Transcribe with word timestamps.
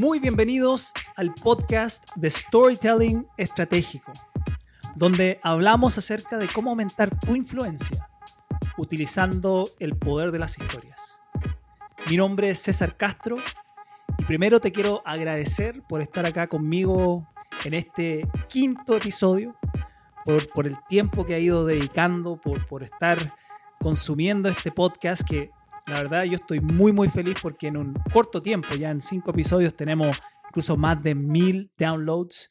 Muy 0.00 0.18
bienvenidos 0.18 0.94
al 1.14 1.34
podcast 1.34 2.06
de 2.16 2.30
Storytelling 2.30 3.26
Estratégico, 3.36 4.10
donde 4.94 5.38
hablamos 5.42 5.98
acerca 5.98 6.38
de 6.38 6.48
cómo 6.48 6.70
aumentar 6.70 7.20
tu 7.20 7.36
influencia 7.36 8.08
utilizando 8.78 9.68
el 9.78 9.98
poder 9.98 10.32
de 10.32 10.38
las 10.38 10.56
historias. 10.56 11.22
Mi 12.08 12.16
nombre 12.16 12.48
es 12.48 12.60
César 12.60 12.96
Castro 12.96 13.36
y 14.16 14.24
primero 14.24 14.58
te 14.58 14.72
quiero 14.72 15.02
agradecer 15.04 15.82
por 15.86 16.00
estar 16.00 16.24
acá 16.24 16.46
conmigo 16.46 17.28
en 17.66 17.74
este 17.74 18.26
quinto 18.48 18.96
episodio, 18.96 19.54
por, 20.54 20.66
el 20.66 20.78
tiempo 20.88 21.26
que 21.26 21.34
ha 21.34 21.38
ido 21.38 21.66
dedicando, 21.66 22.40
por, 22.40 22.66
por 22.66 22.84
estar 22.84 23.36
consumiendo 23.78 24.48
este 24.48 24.72
podcast 24.72 25.28
que 25.28 25.50
la 25.90 26.02
verdad 26.02 26.24
yo 26.24 26.36
estoy 26.36 26.60
muy 26.60 26.92
muy 26.92 27.08
feliz 27.08 27.34
porque 27.42 27.66
en 27.66 27.76
un 27.76 27.94
corto 28.12 28.40
tiempo, 28.42 28.74
ya 28.74 28.90
en 28.90 29.00
cinco 29.00 29.32
episodios, 29.32 29.74
tenemos 29.74 30.16
incluso 30.48 30.76
más 30.76 31.02
de 31.02 31.14
mil 31.14 31.70
downloads. 31.76 32.48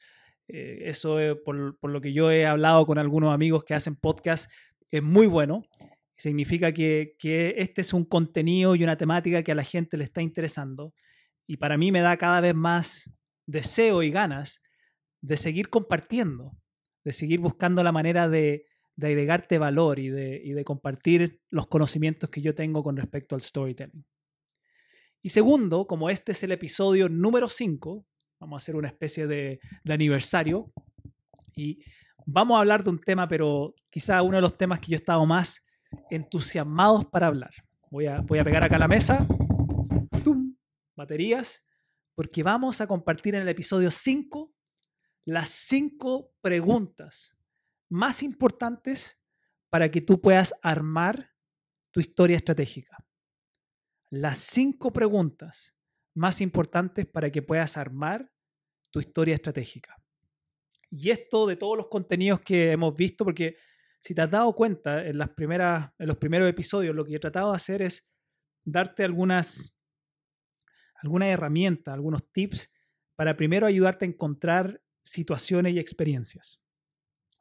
Eh, 0.48 0.80
eso 0.86 1.18
por, 1.46 1.78
por, 1.80 1.92
lo 1.92 2.02
que 2.02 2.12
yo 2.12 2.32
he 2.32 2.46
hablado 2.46 2.86
con 2.86 2.98
algunos 2.98 3.34
amigos 3.34 3.64
que 3.64 3.74
hacen 3.74 3.96
podcast 3.96 4.52
es 4.92 5.02
muy 5.02 5.28
bueno. 5.28 5.64
Significa 6.18 6.74
que 6.74 7.16
este 7.58 7.82
es 7.82 7.94
un 7.94 8.04
contenido 8.04 8.76
y 8.76 8.84
una 8.84 8.98
temática 8.98 9.42
que 9.42 9.54
a 9.54 9.56
la 9.56 9.64
gente 9.64 9.96
le 9.96 10.04
está 10.04 10.22
interesando. 10.22 10.94
Y 11.48 11.58
para 11.58 11.78
mí 11.78 11.92
me 11.92 12.02
da 12.02 12.18
cada 12.18 12.42
vez 12.42 12.56
más 12.56 13.14
deseo 13.46 14.04
y 14.04 14.12
ganas 14.12 14.62
de 15.22 15.38
seguir 15.38 15.70
compartiendo, 15.70 16.52
de 17.06 17.14
seguir 17.14 17.40
buscando 17.40 17.84
la 17.84 17.92
manera 17.92 18.28
de, 18.28 18.66
de 19.00 19.08
agregarte 19.08 19.58
valor 19.58 19.98
y 19.98 20.10
de, 20.10 20.64
compartir 20.66 21.40
los 21.50 21.68
conocimientos 21.68 22.30
que 22.30 22.42
yo 22.42 22.54
tengo 22.54 22.84
con 22.84 22.98
respecto 22.98 23.34
al 23.34 23.42
storytelling. 23.42 24.06
Y 25.22 25.30
segundo, 25.30 25.88
como 25.88 26.10
este 26.10 26.34
es 26.34 26.44
el 26.44 26.52
episodio 26.52 27.08
número 27.08 27.48
5, 27.48 28.06
vamos 28.42 28.58
a 28.58 28.62
hacer 28.62 28.76
una 28.76 28.90
especie 28.90 29.26
de, 29.26 29.62
aniversario 29.88 30.74
y 31.56 31.82
vamos 32.26 32.58
a 32.58 32.60
hablar 32.60 32.84
de 32.84 32.90
un 32.90 33.00
tema, 33.00 33.26
pero 33.30 33.74
quizá 33.90 34.22
uno 34.22 34.36
de 34.36 34.42
los 34.42 34.58
temas 34.58 34.82
que 34.82 34.88
yo 34.92 34.96
he 34.96 35.00
estado 35.00 35.26
más 35.26 35.66
entusiasmados 36.10 37.06
para 37.06 37.28
hablar. 37.28 37.52
Voy 37.90 38.06
a, 38.06 38.20
voy 38.20 38.40
a 38.40 38.44
pegar 38.44 38.64
acá 38.64 38.78
la 38.78 38.90
mesa, 38.90 39.26
baterías, 40.98 41.66
porque 42.16 42.44
vamos 42.44 42.82
a 42.82 42.88
compartir 42.88 43.36
en 43.36 43.44
el 43.44 43.48
episodio 43.48 43.92
5 43.92 44.54
las 45.24 45.50
5 45.52 46.34
preguntas 46.42 47.39
más 47.90 48.24
importantes 48.24 49.22
para 49.70 49.90
que 49.90 50.02
tú 50.02 50.22
puedas 50.22 50.54
armar 50.62 51.32
tu 51.92 52.00
historia 52.00 52.38
estratégica. 52.38 52.98
Las 54.12 54.40
cinco 54.40 54.92
preguntas 54.92 55.78
más 56.16 56.42
importantes 56.42 57.06
para 57.06 57.32
que 57.32 57.42
puedas 57.42 57.78
armar 57.78 58.32
tu 58.92 59.00
historia 59.00 59.36
estratégica. 59.36 59.96
Y 60.90 61.12
esto 61.12 61.46
de 61.46 61.56
todos 61.56 61.78
los 61.78 61.88
contenidos 61.88 62.42
que 62.42 62.72
hemos 62.72 62.96
visto, 62.96 63.24
porque 63.24 63.56
si 64.00 64.16
te 64.16 64.22
has 64.22 64.32
dado 64.32 64.54
cuenta 64.54 65.06
en, 65.06 65.18
las 65.18 65.30
primeras, 65.30 65.92
en 66.00 66.08
los 66.08 66.18
primeros 66.18 66.50
episodios, 66.50 66.96
lo 66.96 67.06
que 67.06 67.16
he 67.16 67.20
tratado 67.20 67.52
de 67.52 67.56
hacer 67.56 67.82
es 67.82 68.12
darte 68.64 69.04
algunas, 69.04 69.76
algunas 70.96 71.30
herramientas, 71.30 71.94
algunos 71.94 72.32
tips 72.32 72.72
para 73.16 73.38
primero 73.38 73.68
ayudarte 73.68 74.06
a 74.06 74.08
encontrar 74.08 74.82
situaciones 75.04 75.74
y 75.74 75.80
experiencias 75.80 76.62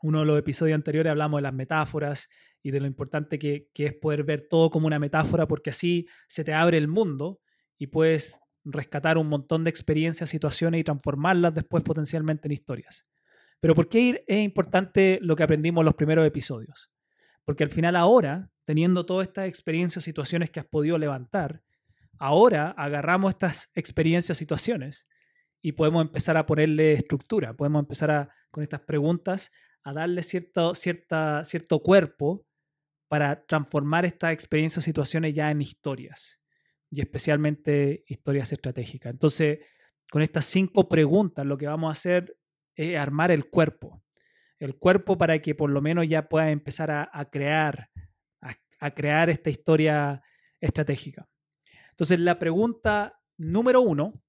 uno 0.02 0.20
de 0.20 0.26
los 0.26 0.38
episodios 0.38 0.74
anteriores 0.74 1.10
hablamos 1.10 1.38
de 1.38 1.42
las 1.42 1.54
metáforas 1.54 2.28
y 2.62 2.70
de 2.70 2.80
lo 2.80 2.86
importante 2.86 3.38
que, 3.38 3.68
es 3.74 3.94
poder 3.94 4.24
ver 4.24 4.46
todo 4.48 4.70
como 4.70 4.86
una 4.86 4.98
metáfora 4.98 5.46
porque 5.46 5.70
así 5.70 6.06
se 6.28 6.44
te 6.44 6.54
abre 6.54 6.78
el 6.78 6.88
mundo 6.88 7.40
y 7.78 7.88
puedes 7.88 8.40
rescatar 8.64 9.18
un 9.18 9.28
montón 9.28 9.64
de 9.64 9.70
experiencias, 9.70 10.30
situaciones 10.30 10.80
y 10.80 10.84
transformarlas 10.84 11.54
después 11.54 11.82
potencialmente 11.82 12.48
en 12.48 12.52
historias. 12.52 13.06
Pero 13.60 13.74
¿por 13.74 13.88
qué 13.88 14.24
es 14.26 14.44
importante 14.44 15.18
lo 15.22 15.34
que 15.36 15.42
aprendimos 15.42 15.82
en 15.82 15.86
los 15.86 15.94
primeros 15.94 16.26
episodios? 16.26 16.90
Porque 17.44 17.64
al 17.64 17.70
final 17.70 17.96
ahora, 17.96 18.50
teniendo 18.64 19.06
todas 19.06 19.26
estas 19.26 19.48
experiencias, 19.48 20.04
situaciones 20.04 20.50
que 20.50 20.60
has 20.60 20.66
podido 20.66 20.98
levantar, 20.98 21.62
ahora 22.18 22.70
agarramos 22.70 23.30
estas 23.30 23.70
experiencias, 23.74 24.38
situaciones 24.38 25.08
y 25.62 25.72
podemos 25.72 26.02
empezar 26.02 26.36
a 26.36 26.46
ponerle 26.46 26.92
estructura, 26.92 27.54
podemos 27.54 27.80
empezar 27.80 28.28
con 28.50 28.62
estas 28.62 28.80
preguntas 28.80 29.50
a 29.88 29.94
darle 29.94 30.22
cierto, 30.22 30.74
cierta, 30.74 31.42
cierto 31.44 31.80
cuerpo 31.80 32.46
para 33.08 33.46
transformar 33.46 34.04
estas 34.04 34.32
experiencias 34.32 34.84
o 34.84 34.84
situaciones 34.84 35.32
ya 35.32 35.50
en 35.50 35.62
historias 35.62 36.42
y 36.90 37.00
especialmente 37.00 38.04
historias 38.06 38.52
estratégicas. 38.52 39.10
Entonces, 39.10 39.60
con 40.10 40.20
estas 40.20 40.44
cinco 40.44 40.90
preguntas 40.90 41.46
lo 41.46 41.56
que 41.56 41.66
vamos 41.66 41.88
a 41.88 41.92
hacer 41.92 42.36
es 42.74 42.98
armar 42.98 43.30
el 43.30 43.48
cuerpo. 43.48 44.02
El 44.58 44.76
cuerpo 44.76 45.16
para 45.16 45.38
que 45.40 45.54
por 45.54 45.70
lo 45.70 45.80
menos 45.80 46.06
ya 46.06 46.28
pueda 46.28 46.50
empezar 46.50 46.90
a, 46.90 47.30
crear, 47.30 47.90
a 48.80 48.90
crear 48.90 49.30
esta 49.30 49.48
historia 49.48 50.22
estratégica. 50.60 51.26
Entonces, 51.90 52.20
la 52.20 52.38
pregunta 52.38 53.22
número 53.38 53.80
uno, 53.80 54.22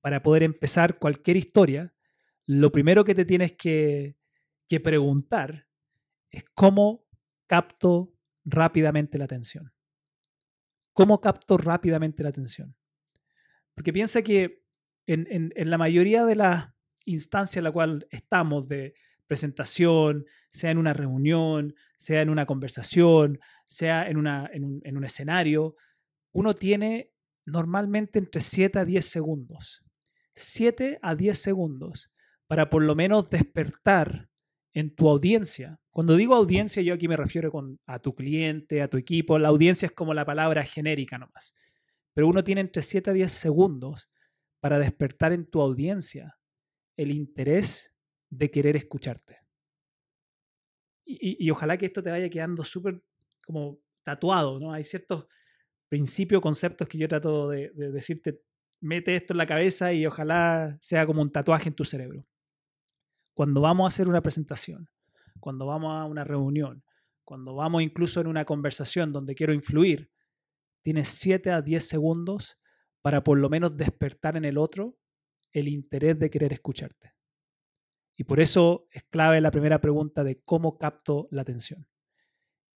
para 0.00 0.22
poder 0.22 0.42
empezar 0.42 0.98
cualquier 0.98 1.36
historia, 1.36 1.92
lo 2.46 2.72
primero 2.72 3.04
que 3.04 3.14
te 3.14 3.26
tienes 3.26 3.52
que, 3.52 4.16
que 4.70 4.78
preguntar 4.78 5.66
es 6.30 6.44
cómo 6.54 7.04
capto 7.48 8.14
rápidamente 8.44 9.18
la 9.18 9.24
atención. 9.24 9.74
¿Cómo 10.92 11.20
capto 11.20 11.58
rápidamente 11.58 12.22
la 12.22 12.28
atención? 12.28 12.76
Porque 13.74 13.92
piensa 13.92 14.22
que 14.22 14.62
en, 15.08 15.52
la 15.56 15.76
mayoría 15.76 16.24
de 16.24 16.36
las 16.36 16.68
instancias 17.04 17.56
en 17.56 17.64
la 17.64 17.72
cual 17.72 18.06
estamos 18.10 18.68
de 18.68 18.94
presentación, 19.26 20.24
sea 20.50 20.70
en 20.70 20.78
una 20.78 20.92
reunión, 20.92 21.74
sea 21.96 22.22
en 22.22 22.30
una 22.30 22.46
conversación, 22.46 23.40
sea 23.66 24.08
en, 24.08 24.18
una, 24.18 24.48
en, 24.52 24.64
un, 24.64 24.80
en 24.84 24.96
un 24.96 25.02
escenario, 25.02 25.74
uno 26.30 26.54
tiene 26.54 27.10
normalmente 27.44 28.20
entre 28.20 28.40
7 28.40 28.78
a 28.78 28.84
10 28.84 29.04
segundos. 29.04 29.82
7 30.34 31.00
a 31.02 31.16
10 31.16 31.36
segundos 31.36 32.12
para 32.46 32.70
por 32.70 32.84
lo 32.84 32.94
menos 32.94 33.30
despertar 33.30 34.29
en 34.74 34.94
tu 34.94 35.08
audiencia. 35.08 35.80
Cuando 35.90 36.16
digo 36.16 36.34
audiencia, 36.34 36.82
yo 36.82 36.94
aquí 36.94 37.08
me 37.08 37.16
refiero 37.16 37.50
con, 37.50 37.80
a 37.86 37.98
tu 37.98 38.14
cliente, 38.14 38.82
a 38.82 38.88
tu 38.88 38.96
equipo. 38.96 39.38
La 39.38 39.48
audiencia 39.48 39.86
es 39.86 39.92
como 39.92 40.14
la 40.14 40.24
palabra 40.24 40.64
genérica 40.64 41.18
nomás. 41.18 41.54
Pero 42.14 42.28
uno 42.28 42.44
tiene 42.44 42.60
entre 42.60 42.82
7 42.82 43.10
a 43.10 43.12
10 43.12 43.32
segundos 43.32 44.10
para 44.60 44.78
despertar 44.78 45.32
en 45.32 45.46
tu 45.46 45.60
audiencia 45.60 46.36
el 46.96 47.10
interés 47.10 47.94
de 48.30 48.50
querer 48.50 48.76
escucharte. 48.76 49.38
Y, 51.04 51.50
ojalá 51.50 51.76
que 51.76 51.86
esto 51.86 52.04
te 52.04 52.10
vaya 52.10 52.30
quedando 52.30 52.62
súper 52.62 53.02
como 53.44 53.80
tatuado, 54.04 54.60
¿no? 54.60 54.72
Hay 54.72 54.84
ciertos 54.84 55.26
principios, 55.88 56.40
conceptos 56.40 56.86
que 56.86 56.98
yo 56.98 57.08
trato 57.08 57.48
de 57.48 57.72
decirte, 57.74 58.42
mete 58.80 59.16
esto 59.16 59.34
en 59.34 59.38
la 59.38 59.46
cabeza 59.46 59.92
y 59.92 60.06
ojalá 60.06 60.78
sea 60.80 61.06
como 61.06 61.20
un 61.20 61.32
tatuaje 61.32 61.68
en 61.68 61.74
tu 61.74 61.84
cerebro 61.84 62.29
cuando 63.40 63.62
vamos 63.62 63.86
a 63.86 63.88
hacer 63.88 64.06
una 64.06 64.20
presentación, 64.20 64.90
cuando 65.40 65.64
vamos 65.64 65.98
a 65.98 66.04
una 66.04 66.24
reunión, 66.24 66.84
cuando 67.24 67.54
vamos 67.54 67.80
incluso 67.80 68.20
en 68.20 68.26
una 68.26 68.44
conversación 68.44 69.14
donde 69.14 69.34
quiero 69.34 69.54
influir, 69.54 70.12
tienes 70.82 71.08
7 71.08 71.50
a 71.50 71.62
10 71.62 71.88
segundos 71.88 72.58
para 73.00 73.24
por 73.24 73.38
lo 73.38 73.48
menos 73.48 73.78
despertar 73.78 74.36
en 74.36 74.44
el 74.44 74.58
otro 74.58 74.98
el 75.52 75.68
interés 75.68 76.18
de 76.18 76.28
querer 76.28 76.52
escucharte. 76.52 77.14
Y 78.14 78.24
por 78.24 78.40
eso 78.40 78.86
es 78.90 79.04
clave 79.04 79.40
la 79.40 79.50
primera 79.50 79.80
pregunta 79.80 80.22
de 80.22 80.42
cómo 80.44 80.76
capto 80.76 81.26
la 81.30 81.40
atención. 81.40 81.88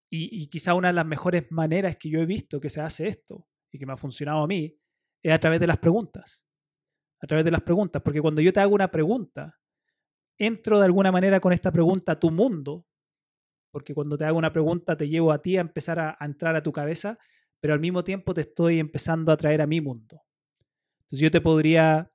Y, 0.08 0.46
quizá 0.46 0.72
una 0.72 0.88
de 0.88 0.94
las 0.94 1.04
mejores 1.04 1.44
maneras 1.50 1.98
que 1.98 2.08
yo 2.08 2.20
he 2.20 2.24
visto 2.24 2.58
que 2.58 2.70
se 2.70 2.80
hace 2.80 3.06
esto 3.06 3.46
y 3.70 3.78
que 3.78 3.84
me 3.84 3.92
ha 3.92 3.98
funcionado 3.98 4.42
a 4.42 4.46
mí 4.46 4.80
es 5.22 5.30
a 5.30 5.38
través 5.38 5.60
de 5.60 5.66
las 5.66 5.76
preguntas. 5.76 6.46
A 7.20 7.26
través 7.26 7.44
de 7.44 7.50
las 7.50 7.60
preguntas, 7.60 8.00
porque 8.00 8.22
cuando 8.22 8.40
yo 8.40 8.50
te 8.50 8.60
hago 8.60 8.74
una 8.74 8.90
pregunta, 8.90 9.60
entro 10.38 10.78
de 10.78 10.86
alguna 10.86 11.12
manera 11.12 11.40
con 11.40 11.52
esta 11.52 11.72
pregunta 11.72 12.12
a 12.12 12.20
tu 12.20 12.30
mundo, 12.30 12.86
porque 13.70 13.94
cuando 13.94 14.16
te 14.16 14.24
hago 14.24 14.38
una 14.38 14.52
pregunta 14.52 14.96
te 14.96 15.08
llevo 15.08 15.32
a 15.32 15.42
ti 15.42 15.56
a 15.56 15.60
empezar 15.60 15.98
a, 15.98 16.16
entrar 16.20 16.56
a 16.56 16.62
tu 16.62 16.72
cabeza, 16.72 17.18
pero 17.60 17.74
al 17.74 17.80
mismo 17.80 18.04
tiempo 18.04 18.34
te 18.34 18.42
estoy 18.42 18.78
empezando 18.78 19.32
a 19.32 19.36
traer 19.36 19.60
a 19.60 19.66
mi 19.66 19.80
mundo. 19.80 20.22
Entonces 21.04 21.20
yo 21.20 21.30
te 21.30 21.40
podría, 21.40 22.12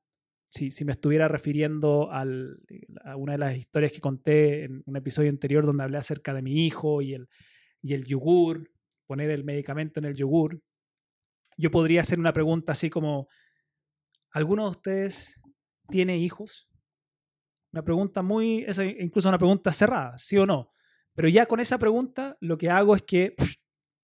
si, 0.50 0.69
me 0.86 0.94
estuviera 0.94 1.27
refiriendo 1.27 2.10
a 2.12 3.16
una 3.16 3.33
de 3.33 3.38
las 3.38 3.57
historias 3.57 3.92
que 3.92 4.00
conté 4.00 4.63
en 4.66 4.83
un 4.86 4.95
episodio 4.95 5.30
anterior 5.30 5.66
donde 5.66 5.83
hablé 5.83 5.98
acerca 5.98 6.33
de 6.33 6.42
mi 6.42 6.66
hijo 6.66 7.01
y 7.01 7.13
el, 7.13 7.27
y 7.81 7.94
el 7.94 8.06
yogur, 8.06 8.71
poner 9.06 9.31
el 9.31 9.44
medicamento 9.44 10.00
en 10.00 10.06
el 10.06 10.16
yogur, 10.16 10.62
yo 11.57 11.71
podría 11.71 12.01
hacer 12.01 12.19
una 12.19 12.31
pregunta 12.31 12.71
así 12.71 12.89
como, 12.89 13.27
¿alguno 14.31 14.63
de 14.63 14.69
ustedes 14.69 15.42
tiene 15.89 16.18
hijos? 16.18 16.69
Una 17.71 17.83
pregunta 17.83 18.21
muy, 18.21 18.63
esa 18.63 18.83
incluso 18.86 19.30
una 19.30 19.38
pregunta 19.38 19.71
cerrada, 19.71 20.18
sí 20.18 20.38
o 20.38 20.45
no. 20.45 20.74
Pero 21.13 21.27
ya 21.27 21.45
con 21.45 21.60
esa 21.60 21.77
pregunta 21.77 22.38
lo 22.42 22.57
que 22.57 22.69
hago 22.69 22.95
es 22.95 23.04
que 23.04 23.36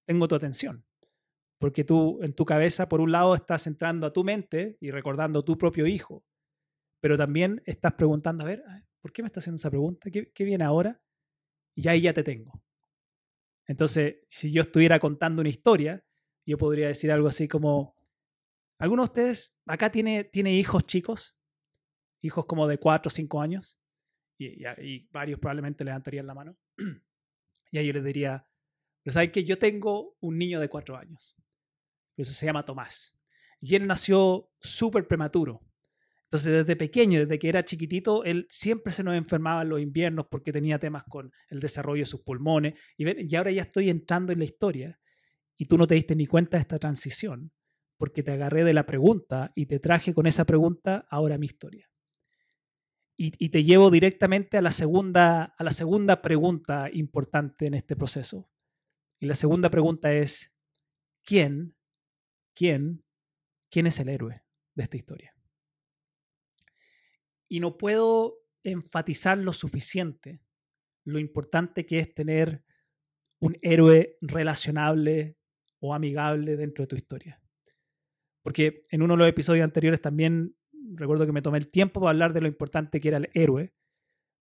tengo 0.05 0.27
tu 0.27 0.35
atención. 0.35 0.85
Porque 1.59 1.83
tú 1.83 2.19
en 2.21 2.33
tu 2.33 2.45
cabeza, 2.45 2.87
por 2.89 3.01
un 3.01 3.11
lado, 3.11 3.33
estás 3.33 3.65
entrando 3.67 4.05
a 4.05 4.13
tu 4.13 4.23
mente 4.23 4.77
y 4.79 4.91
recordando 4.91 5.43
tu 5.43 5.57
propio 5.57 5.87
hijo, 5.87 6.25
pero 6.99 7.17
también 7.17 7.61
estás 7.65 7.93
preguntando, 7.93 8.43
a 8.43 8.47
ver, 8.47 8.63
¿por 9.01 9.11
qué 9.13 9.21
me 9.21 9.27
estás 9.27 9.43
haciendo 9.43 9.57
esa 9.57 9.69
pregunta? 9.69 10.11
¿Qué, 10.11 10.31
qué 10.31 10.43
viene 10.43 10.63
ahora? 10.63 11.01
Y 11.75 11.87
ahí 11.87 12.01
ya 12.01 12.13
te 12.13 12.23
tengo. 12.23 12.61
Entonces, 13.67 14.17
si 14.27 14.51
yo 14.51 14.61
estuviera 14.61 14.99
contando 14.99 15.41
una 15.41 15.49
historia, 15.49 16.05
yo 16.45 16.57
podría 16.57 16.87
decir 16.87 17.11
algo 17.11 17.27
así 17.27 17.47
como, 17.47 17.95
¿alguno 18.77 19.03
de 19.03 19.07
ustedes 19.07 19.57
acá 19.65 19.91
tiene, 19.91 20.23
tiene 20.25 20.53
hijos 20.53 20.85
chicos? 20.85 21.35
Hijos 22.25 22.45
como 22.45 22.67
de 22.67 22.79
4 22.79 23.07
o 23.07 23.11
5 23.11 23.41
años. 23.41 23.79
Y, 24.37 24.65
y, 24.65 25.07
varios 25.11 25.39
probablemente 25.39 25.83
levantarían 25.83 26.25
la 26.25 26.33
mano. 26.33 26.57
y 27.71 27.77
ahí 27.77 27.87
yo 27.87 27.93
les 27.93 28.03
diría, 28.03 28.47
pero 29.03 29.13
¿saben 29.13 29.31
que 29.31 29.43
Yo 29.43 29.57
tengo 29.57 30.17
un 30.19 30.37
niño 30.37 30.59
de 30.59 30.67
4 30.67 30.97
años. 30.97 31.35
Eso 32.17 32.33
se 32.33 32.45
llama 32.45 32.65
Tomás. 32.65 33.15
Y 33.61 33.75
él 33.75 33.85
nació 33.85 34.49
súper 34.59 35.07
prematuro. 35.07 35.61
Entonces, 36.23 36.51
desde 36.51 36.75
pequeño, 36.75 37.19
desde 37.19 37.37
que 37.37 37.49
era 37.49 37.63
chiquitito, 37.63 38.23
él 38.23 38.47
siempre 38.49 38.91
se 38.91 39.03
nos 39.03 39.15
enfermaba 39.15 39.61
en 39.61 39.69
los 39.69 39.79
inviernos 39.79 40.25
porque 40.29 40.51
tenía 40.51 40.79
temas 40.79 41.03
con 41.03 41.31
el 41.49 41.59
desarrollo 41.59 42.01
de 42.01 42.07
sus 42.07 42.21
pulmones. 42.21 42.73
Y, 42.97 43.05
y 43.31 43.35
ahora 43.35 43.51
ya 43.51 43.61
estoy 43.61 43.91
entrando 43.91 44.33
en 44.33 44.39
la 44.39 44.45
historia 44.45 44.99
y 45.57 45.65
tú 45.65 45.77
no 45.77 45.85
te 45.85 45.93
diste 45.93 46.15
ni 46.15 46.25
cuenta 46.25 46.57
de 46.57 46.61
esta 46.61 46.79
transición 46.79 47.51
porque 47.97 48.23
te 48.23 48.31
agarré 48.31 48.63
de 48.63 48.73
la 48.73 48.85
pregunta 48.85 49.51
y 49.55 49.67
te 49.67 49.79
traje 49.79 50.13
con 50.13 50.27
esa 50.27 50.45
pregunta 50.45 51.07
ahora 51.09 51.37
mi 51.37 51.45
historia. 51.45 51.89
Y, 53.17 53.49
te 53.49 53.63
llevo 53.63 53.91
directamente 53.91 54.57
a 54.57 54.61
la, 54.61 54.71
segunda, 54.71 55.55
a 55.57 55.63
la 55.63 55.71
segunda 55.71 56.21
pregunta 56.21 56.89
importante 56.91 57.65
en 57.65 57.73
este 57.73 57.95
proceso. 57.95 58.49
Y 59.19 59.25
la 59.25 59.35
segunda 59.35 59.69
pregunta 59.69 60.11
es, 60.11 60.53
¿quién, 61.23 61.77
quién, 62.53 63.05
quién 63.71 63.87
es 63.87 63.99
el 64.01 64.09
héroe 64.09 64.43
de 64.73 64.83
esta 64.83 64.97
historia? 64.97 65.33
Y 67.47 67.61
no 67.61 67.77
puedo 67.77 68.39
enfatizar 68.63 69.37
lo 69.37 69.53
suficiente 69.53 70.41
lo 71.05 71.19
importante 71.19 71.85
que 71.85 71.99
es 71.99 72.13
tener 72.13 72.63
un 73.39 73.57
héroe 73.61 74.17
relacionable 74.21 75.37
o 75.79 75.93
amigable 75.93 76.57
dentro 76.57 76.83
de 76.83 76.87
tu 76.87 76.95
historia. 76.95 77.41
Porque 78.41 78.85
en 78.89 79.01
uno 79.01 79.13
de 79.13 79.19
los 79.19 79.29
episodios 79.29 79.63
anteriores 79.63 80.01
también 80.01 80.55
recuerdo 80.93 81.25
que 81.25 81.31
me 81.31 81.41
tomé 81.41 81.57
el 81.57 81.69
tiempo 81.69 81.99
para 81.99 82.11
hablar 82.11 82.33
de 82.33 82.41
lo 82.41 82.47
importante 82.47 82.99
que 82.99 83.09
era 83.09 83.17
el 83.17 83.29
héroe, 83.33 83.73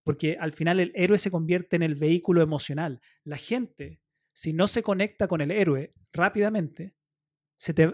porque 0.04 0.36
al 0.38 0.52
final 0.52 0.80
el 0.80 0.92
héroe 0.94 1.18
se 1.18 1.30
convierte 1.30 1.76
en 1.76 1.82
el 1.82 1.94
vehículo 1.94 2.42
emocional. 2.42 3.00
La 3.24 3.36
gente, 3.36 4.00
si 4.32 4.52
no 4.52 4.68
se 4.68 4.82
conecta 4.82 5.28
con 5.28 5.40
el 5.40 5.50
héroe 5.50 5.94
rápidamente, 6.12 6.94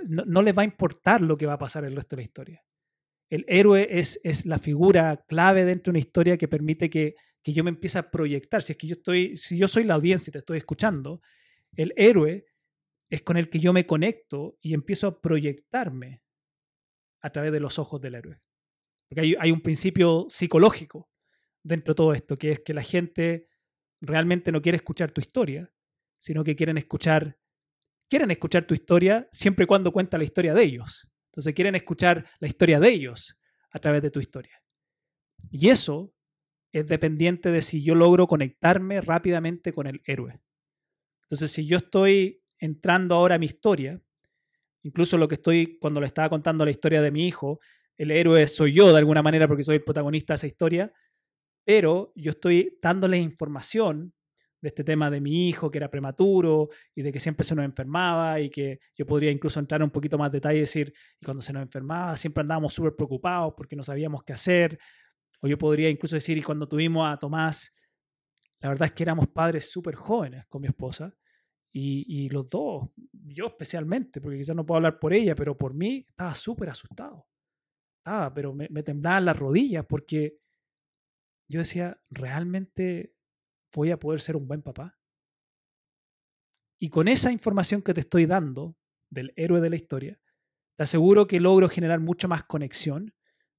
no, 0.09 0.25
no 0.25 0.43
les 0.43 0.57
va 0.57 0.63
a 0.63 0.65
importar 0.65 1.23
lo 1.23 1.37
que 1.37 1.47
va 1.47 1.55
a 1.55 1.59
pasar 1.59 1.85
el 1.85 1.95
resto 1.95 2.17
de 2.17 2.23
la 2.23 2.25
historia 2.25 2.65
el 3.31 3.45
héroe 3.49 3.87
es, 3.91 4.21
es 4.25 4.45
la 4.45 4.59
figura 4.59 5.25
clave 5.29 5.65
dentro 5.65 5.85
de 5.85 5.91
una 5.93 5.99
historia 6.01 6.37
que 6.37 6.49
permite 6.49 6.91
que, 6.91 7.15
que, 7.43 7.53
yo 7.53 7.63
me 7.63 7.71
empiece 7.71 7.99
a 7.99 8.11
proyectar. 8.11 8.63
Si 8.63 8.73
es 8.73 8.77
que 8.77 8.89
yo 8.89 8.95
estoy, 8.95 9.37
si 9.37 9.57
yo 9.57 9.69
soy 9.69 9.85
la 9.85 9.95
audiencia 9.95 10.31
y 10.31 10.33
te 10.33 10.39
estoy 10.39 10.59
escuchando, 10.59 11.23
el 11.77 11.95
héroe 11.97 12.47
es 13.09 13.23
con 13.23 13.37
el 13.37 13.49
que 13.49 13.61
yo 13.61 13.73
me 13.73 13.87
conecto 13.87 14.59
y 14.61 14.75
empiezo 14.75 15.07
a 15.07 15.21
proyectarme 15.23 16.23
a 17.21 17.31
través 17.31 17.53
de 17.53 17.61
los 17.61 17.79
ojos 17.79 18.01
del 18.01 18.15
héroe. 18.15 18.41
Porque 19.09 19.37
hay, 19.39 19.51
un 19.51 19.61
principio 19.61 20.27
psicológico 20.29 21.11
dentro 21.63 21.95
de 21.95 21.97
todo 21.97 22.15
esto, 22.15 22.39
que 22.39 22.53
es 22.53 22.61
que 22.61 22.75
la 22.75 22.83
gente 22.83 23.49
realmente 24.01 24.53
no 24.53 24.63
quiere 24.63 24.77
escuchar 24.77 25.11
tu 25.11 25.21
historia, 25.21 25.73
sino 26.19 26.45
que 26.45 26.55
quieren 26.55 26.79
escuchar, 26.79 27.39
quieren 28.09 28.31
escuchar 28.31 28.65
tu 28.65 28.75
historia 28.75 29.29
siempre 29.33 29.65
y 29.65 29.67
cuando 29.67 29.93
cuenta 29.93 30.17
la 30.17 30.25
historia 30.25 30.55
de 30.55 30.63
ellos. 30.63 31.11
Entonces 31.31 31.55
quieren 31.55 31.75
escuchar 31.75 32.29
la 32.39 32.49
historia 32.49 32.79
de 32.79 32.89
ellos 32.89 33.41
a 33.71 33.79
través 33.79 34.03
de 34.03 34.11
tu 34.11 34.21
historia. 34.21 34.63
Y 35.51 35.69
eso 35.69 36.15
es 36.73 36.87
dependiente 36.87 37.51
de 37.51 37.63
si 37.63 37.83
yo 37.83 37.95
logro 37.95 38.27
conectarme 38.27 39.01
rápidamente 39.01 39.73
con 39.73 39.87
el 39.87 40.03
héroe. 40.05 40.41
Entonces, 41.23 41.51
si 41.53 41.67
yo 41.67 41.79
estoy 41.79 42.43
entrando 42.59 43.15
ahora 43.15 43.37
a 43.37 43.39
mi 43.39 43.47
historia, 43.47 44.01
incluso 44.83 45.19
lo 45.19 45.29
que 45.29 45.37
estoy, 45.37 45.79
cuando 45.81 46.01
le 46.01 46.07
estaba 46.07 46.29
contando 46.29 46.65
la 46.65 46.71
historia 46.71 47.03
de 47.03 47.11
mi 47.11 47.27
hijo, 47.27 47.61
el 47.97 48.11
héroe 48.11 48.47
soy 48.47 48.73
yo 48.73 48.91
de 48.91 48.99
alguna 48.99 49.23
manera 49.23 49.47
porque 49.47 49.65
soy 49.65 49.77
el 49.77 49.85
protagonista 49.85 50.33
de 50.33 50.37
esa 50.37 50.47
historia, 50.47 50.93
pero 51.65 52.13
yo 52.17 52.31
estoy 52.31 52.79
dándole 52.83 53.19
información 53.19 54.15
de 54.61 54.69
este 54.69 54.85
tema 54.85 55.11
de 55.11 55.21
mi 55.21 55.49
hijo 55.49 55.71
que 55.71 55.79
era 55.79 55.91
prematuro 55.91 56.69
y 56.95 57.03
de 57.03 57.13
que 57.13 57.21
siempre 57.21 57.45
se 57.45 57.55
nos 57.55 57.65
enfermaba 57.65 58.41
y 58.41 58.51
que 58.51 58.81
yo 58.95 59.07
podría 59.07 59.31
incluso 59.31 59.59
entrar 59.59 59.81
en 59.81 59.85
un 59.85 59.91
poquito 59.91 60.19
más 60.19 60.31
detalle 60.31 60.59
y 60.59 60.63
decir, 60.63 60.93
y 61.21 61.25
cuando 61.25 61.43
se 61.43 61.53
nos 61.53 61.63
enfermaba 61.63 62.17
siempre 62.17 62.43
andábamos 62.43 62.73
súper 62.73 62.95
preocupados 62.95 63.55
porque 63.57 63.77
no 63.77 63.83
sabíamos 63.83 64.23
qué 64.23 64.33
hacer. 64.33 64.79
O 65.41 65.49
yo 65.49 65.57
podría 65.57 65.89
incluso 65.89 66.15
decir, 66.17 66.37
y 66.37 66.43
cuando 66.43 66.69
tuvimos 66.69 67.11
a 67.11 67.17
Tomás, 67.19 67.75
la 68.61 68.69
verdad 68.69 68.89
es 68.89 68.95
que 68.95 69.03
éramos 69.03 69.29
padres 69.29 69.71
súper 69.71 69.95
jóvenes 69.95 70.45
con 70.47 70.61
mi 70.61 70.69
esposa 70.69 71.15
y, 71.73 72.05
y, 72.25 72.29
los 72.29 72.49
dos, 72.49 72.89
yo 73.13 73.47
especialmente, 73.47 74.21
porque 74.21 74.39
quizás 74.39 74.57
no 74.57 74.67
puedo 74.67 74.79
hablar 74.79 74.99
por 74.99 75.13
ella, 75.13 75.35
pero 75.35 75.57
por 75.57 75.73
mí 75.73 76.05
estaba 76.07 76.35
súper 76.35 76.69
asustado. 76.71 77.29
Estaba, 77.99 78.35
pero 78.35 78.53
me, 78.53 78.69
me 78.71 78.83
temblaban 78.83 79.25
las 79.25 79.39
rodillas 79.39 79.87
porque 79.87 80.41
yo 81.49 81.61
decía, 81.61 82.01
¿realmente 82.11 83.15
voy 83.73 83.91
a 83.91 83.99
poder 83.99 84.21
ser 84.21 84.37
un 84.37 84.47
buen 84.47 84.63
papá. 84.63 84.99
Y 86.79 86.89
con 86.89 87.09
esa 87.09 87.31
información 87.31 87.83
que 87.83 87.95
te 87.95 88.01
estoy 88.01 88.27
dando 88.27 88.77
del 89.11 89.33
héroe 89.37 89.61
de 89.61 89.71
la 89.71 89.77
historia, 89.77 90.21
te 90.77 90.85
aseguro 90.85 91.27
que 91.27 91.41
logro 91.41 91.69
generar 91.69 92.01
mucho 92.01 92.27
más 92.27 92.45
conexión, 92.45 93.15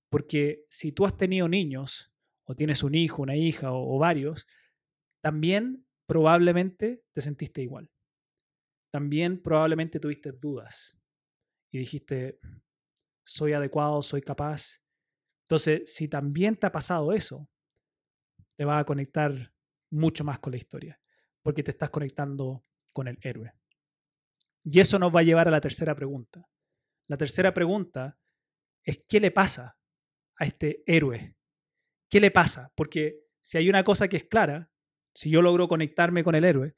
porque 0.10 0.66
si 0.70 0.92
tú 0.92 1.06
has 1.06 1.18
tenido 1.18 1.48
niños, 1.48 2.12
o 2.46 2.56
tienes 2.56 2.84
un 2.84 2.96
hijo, 2.96 3.22
una 3.22 3.36
hija, 3.36 3.72
o, 3.72 3.96
o 3.96 4.00
varios, 4.00 4.48
también 5.22 5.86
probablemente 6.08 7.04
te 7.14 7.22
sentiste 7.22 7.62
igual. 7.62 7.92
También 8.92 9.42
probablemente 9.42 10.00
tuviste 10.00 10.32
dudas 10.34 11.02
y 11.72 11.80
dijiste, 11.80 12.40
soy 13.24 13.54
adecuado, 13.54 14.02
soy 14.02 14.22
capaz. 14.22 14.84
Entonces, 15.44 15.94
si 15.94 16.08
también 16.08 16.58
te 16.58 16.68
ha 16.68 16.72
pasado 16.72 17.14
eso, 17.14 17.50
te 18.56 18.66
va 18.66 18.80
a 18.80 18.86
conectar 18.86 19.54
mucho 19.90 20.24
más 20.24 20.40
con 20.40 20.52
la 20.52 20.58
historia, 20.58 21.00
porque 21.42 21.64
te 21.64 21.72
estás 21.72 21.90
conectando 21.90 22.66
con 22.94 23.08
el 23.08 23.18
héroe. 23.22 23.54
Y 24.64 24.80
eso 24.80 25.00
nos 25.00 25.14
va 25.14 25.22
a 25.22 25.24
llevar 25.24 25.48
a 25.48 25.52
la 25.52 25.62
tercera 25.62 25.96
pregunta. 25.96 26.48
La 27.08 27.18
tercera 27.18 27.54
pregunta 27.54 28.20
es, 28.84 29.04
¿qué 29.08 29.20
le 29.20 29.32
pasa 29.32 29.78
a 30.36 30.46
este 30.46 30.84
héroe? 30.86 31.36
¿Qué 32.10 32.20
le 32.20 32.32
pasa? 32.32 32.72
Porque 32.76 33.22
si 33.42 33.58
hay 33.58 33.70
una 33.70 33.84
cosa 33.84 34.08
que 34.08 34.18
es 34.18 34.26
clara, 34.26 34.70
si 35.14 35.30
yo 35.30 35.42
logro 35.42 35.68
conectarme 35.68 36.24
con 36.24 36.36
el 36.36 36.46
héroe, 36.46 36.76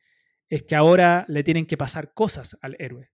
es 0.53 0.63
que 0.63 0.75
ahora 0.75 1.25
le 1.27 1.43
tienen 1.43 1.65
que 1.65 1.77
pasar 1.77 2.13
cosas 2.13 2.57
al 2.61 2.75
héroe. 2.79 3.11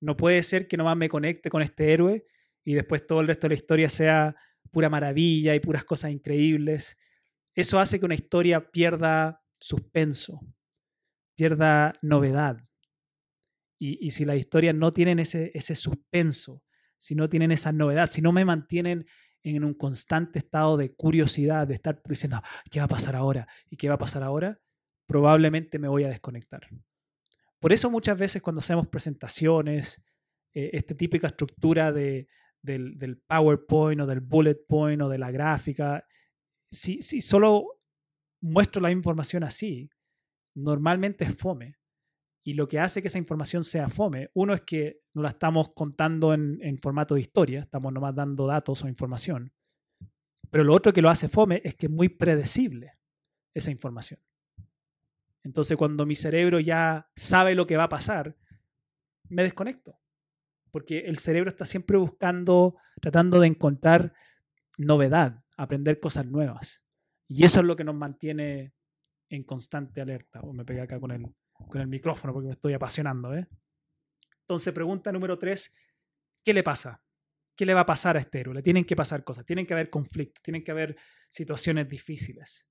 No 0.00 0.16
puede 0.16 0.42
ser 0.42 0.68
que 0.68 0.76
nomás 0.76 0.96
me 0.96 1.08
conecte 1.08 1.50
con 1.50 1.62
este 1.62 1.92
héroe 1.92 2.26
y 2.64 2.74
después 2.74 3.06
todo 3.06 3.20
el 3.20 3.26
resto 3.26 3.46
de 3.46 3.54
la 3.54 3.58
historia 3.58 3.88
sea 3.88 4.36
pura 4.70 4.88
maravilla 4.88 5.54
y 5.54 5.60
puras 5.60 5.84
cosas 5.84 6.10
increíbles 6.10 6.96
eso 7.56 7.80
hace 7.80 7.98
que 7.98 8.04
una 8.04 8.14
historia 8.14 8.70
pierda 8.70 9.42
suspenso, 9.58 10.40
pierda 11.34 11.94
novedad. 12.02 12.58
Y, 13.78 14.10
si 14.10 14.24
las 14.24 14.36
historias 14.36 14.74
no 14.74 14.92
tienen 14.92 15.18
ese, 15.18 15.50
ese 15.54 15.74
suspenso, 15.74 16.62
si 16.96 17.14
no 17.14 17.28
tienen 17.28 17.52
esa 17.52 17.72
novedad, 17.72 18.06
si 18.06 18.22
no 18.22 18.32
me 18.32 18.44
mantienen 18.44 19.06
en 19.42 19.64
un 19.64 19.74
constante 19.74 20.38
estado 20.38 20.76
de 20.76 20.94
curiosidad, 20.94 21.66
de 21.66 21.74
estar 21.74 22.00
diciendo, 22.06 22.40
¿qué 22.70 22.78
va 22.78 22.86
a 22.86 22.88
pasar 22.88 23.16
ahora? 23.16 23.48
¿Y 23.70 23.76
qué 23.76 23.88
va 23.88 23.94
a 23.94 23.98
pasar 23.98 24.22
ahora? 24.22 24.60
Probablemente 25.06 25.78
me 25.78 25.88
voy 25.88 26.04
a 26.04 26.08
desconectar. 26.08 26.66
Por 27.60 27.72
eso 27.72 27.90
muchas 27.90 28.18
veces 28.18 28.42
cuando 28.42 28.60
hacemos 28.60 28.88
presentaciones, 28.88 30.02
eh, 30.54 30.70
esta 30.72 30.94
típica 30.94 31.26
estructura 31.26 31.92
de, 31.92 32.28
del, 32.62 33.22
PowerPoint 33.26 34.00
o 34.00 34.06
del 34.06 34.20
bullet 34.20 34.58
point 34.68 35.00
o 35.02 35.08
de 35.08 35.18
la 35.18 35.30
gráfica, 35.30 36.06
si, 36.70 37.00
si 37.02 37.20
solo 37.20 37.80
muestro 38.40 38.82
la 38.82 38.90
información 38.90 39.44
así, 39.44 39.90
normalmente 40.54 41.24
es 41.24 41.36
fome. 41.36 41.78
Y 42.44 42.54
lo 42.54 42.68
que 42.68 42.78
hace 42.78 43.02
que 43.02 43.08
esa 43.08 43.18
información 43.18 43.64
sea 43.64 43.88
fome, 43.88 44.30
uno 44.34 44.54
es 44.54 44.60
que 44.60 45.00
no 45.14 45.22
la 45.22 45.30
estamos 45.30 45.72
contando 45.74 46.32
en, 46.32 46.58
en, 46.62 46.78
formato 46.78 47.14
de 47.14 47.20
historia, 47.20 47.60
estamos 47.60 47.92
nomás 47.92 48.14
dando 48.14 48.46
datos 48.46 48.84
o 48.84 48.88
información. 48.88 49.52
Pero 50.50 50.62
lo 50.62 50.72
otro 50.72 50.92
que 50.92 51.02
lo 51.02 51.10
hace 51.10 51.28
fome 51.28 51.60
es 51.64 51.74
que 51.74 51.86
es 51.86 51.92
muy 51.92 52.08
predecible 52.08 52.92
esa 53.52 53.70
información. 53.70 54.20
Entonces 55.46 55.76
cuando 55.76 56.04
mi 56.06 56.16
cerebro 56.16 56.58
ya 56.58 57.08
sabe 57.14 57.54
lo 57.54 57.68
que 57.68 57.76
va 57.76 57.84
a 57.84 57.88
pasar, 57.88 58.36
me 59.28 59.44
desconecto. 59.44 59.96
Porque 60.72 60.98
el 61.06 61.18
cerebro 61.18 61.48
está 61.48 61.64
siempre 61.64 61.96
buscando, 61.96 62.74
tratando 63.00 63.38
de 63.38 63.46
encontrar 63.46 64.12
novedad, 64.76 65.44
aprender 65.56 66.00
cosas 66.00 66.26
nuevas. 66.26 66.84
Y 67.28 67.44
eso 67.44 67.60
es 67.60 67.66
lo 67.66 67.76
que 67.76 67.84
nos 67.84 67.94
mantiene 67.94 68.74
en 69.28 69.44
constante 69.44 70.00
alerta. 70.00 70.40
O 70.40 70.52
me 70.52 70.64
pegué 70.64 70.80
acá 70.80 70.98
con 70.98 71.12
el, 71.12 71.32
con 71.52 71.80
el 71.80 71.86
micrófono 71.86 72.32
porque 72.32 72.48
me 72.48 72.54
estoy 72.54 72.72
apasionando. 72.72 73.32
¿eh? 73.32 73.46
Entonces, 74.40 74.74
pregunta 74.74 75.12
número 75.12 75.38
tres, 75.38 75.72
¿qué 76.44 76.52
le 76.52 76.64
pasa? 76.64 77.00
¿Qué 77.54 77.64
le 77.64 77.72
va 77.72 77.82
a 77.82 77.86
pasar 77.86 78.16
a 78.16 78.20
este 78.20 78.40
héroe? 78.40 78.54
Le 78.56 78.62
tienen 78.62 78.84
que 78.84 78.96
pasar 78.96 79.22
cosas, 79.22 79.46
tienen 79.46 79.64
que 79.64 79.74
haber 79.74 79.90
conflictos, 79.90 80.42
tienen 80.42 80.64
que 80.64 80.72
haber 80.72 80.96
situaciones 81.30 81.88
difíciles 81.88 82.68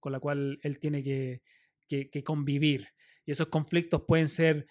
con 0.00 0.12
las 0.12 0.20
cuales 0.22 0.58
él 0.62 0.78
tiene 0.78 1.02
que, 1.02 1.42
que 1.86 2.24
convivir. 2.24 2.88
Y 3.24 3.32
esos 3.32 3.48
conflictos 3.48 4.02
pueden 4.06 4.28
ser 4.28 4.66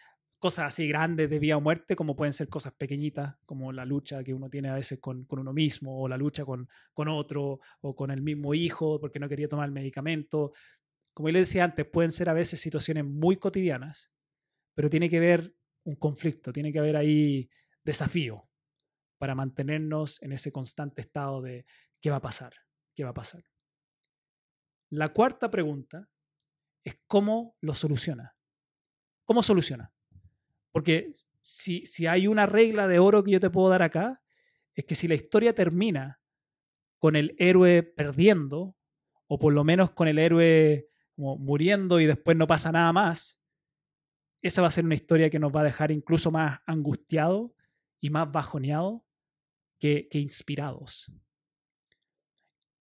cosas 0.45 0.67
así 0.67 0.87
grandes 0.87 1.27
de 1.27 1.39
vida 1.39 1.57
o 1.57 1.61
muerte, 1.61 1.95
como 1.95 2.15
pueden 2.15 2.31
ser 2.31 2.49
cosas 2.49 2.71
pequeñitas, 2.73 3.35
como 3.45 3.71
la 3.71 3.83
lucha 3.83 4.23
que 4.23 4.31
uno 4.31 4.47
tiene 4.47 4.69
a 4.69 4.75
veces 4.75 4.99
con, 4.99 5.25
con 5.25 5.39
uno 5.39 5.53
mismo, 5.53 5.99
o 5.99 6.07
la 6.07 6.17
lucha 6.17 6.45
con, 6.45 6.69
con, 6.93 7.07
otro, 7.07 7.59
o 7.81 7.95
con 7.95 8.11
el 8.11 8.21
mismo 8.21 8.53
hijo 8.53 8.99
porque 8.99 9.19
no 9.19 9.27
quería 9.27 9.47
tomar 9.47 9.65
el 9.65 9.71
medicamento. 9.71 10.53
Como 11.13 11.29
le 11.29 11.39
decía 11.39 11.63
antes, 11.63 11.87
pueden 11.87 12.11
ser 12.11 12.29
a 12.29 12.33
veces 12.33 12.59
situaciones 12.59 13.05
muy 13.05 13.37
cotidianas, 13.37 14.13
pero 14.75 14.87
tiene 14.87 15.09
que 15.09 15.17
haber 15.17 15.55
un 15.83 15.95
conflicto, 15.95 16.53
tiene 16.53 16.71
que 16.71 16.77
haber 16.77 16.97
ahí 16.97 17.49
desafío 17.83 18.47
para 19.17 19.33
mantenernos 19.33 20.21
en 20.21 20.31
ese 20.31 20.51
constante 20.51 21.01
estado 21.01 21.41
de 21.41 21.65
qué 21.99 22.11
va 22.11 22.17
a 22.17 22.21
pasar, 22.21 22.53
qué 22.95 23.03
va 23.03 23.11
a 23.11 23.15
pasar. 23.15 23.43
La 24.91 25.11
cuarta 25.11 25.49
pregunta 25.49 26.07
es 26.85 26.97
cómo 27.07 27.57
lo 27.59 27.73
soluciona. 27.73 28.37
¿Cómo 29.25 29.43
soluciona? 29.43 29.91
Porque 30.71 31.11
si, 31.41 31.85
si 31.85 32.07
hay 32.07 32.27
una 32.27 32.45
regla 32.45 32.87
de 32.87 32.99
oro 32.99 33.23
que 33.23 33.31
yo 33.31 33.39
te 33.41 33.49
puedo 33.49 33.69
dar 33.69 33.81
acá, 33.81 34.21
es 34.73 34.85
que 34.85 34.95
si 34.95 35.07
la 35.09 35.15
historia 35.15 35.53
termina 35.53 36.21
con 36.99 37.17
el 37.17 37.35
héroe 37.37 37.83
perdiendo, 37.83 38.77
o 39.27 39.39
por 39.39 39.53
lo 39.53 39.63
menos 39.63 39.91
con 39.91 40.07
el 40.07 40.19
héroe 40.19 40.89
muriendo 41.17 41.99
y 41.99 42.05
después 42.05 42.37
no 42.37 42.47
pasa 42.47 42.71
nada 42.71 42.91
más, 42.93 43.41
esa 44.41 44.61
va 44.61 44.67
a 44.67 44.71
ser 44.71 44.85
una 44.85 44.95
historia 44.95 45.29
que 45.29 45.39
nos 45.39 45.51
va 45.51 45.61
a 45.61 45.65
dejar 45.65 45.91
incluso 45.91 46.29
más 46.29 46.59
angustiados 46.65 47.51
y 47.99 48.09
más 48.11 48.31
bajoneados 48.31 49.01
que, 49.79 50.07
inspirados. 50.11 51.11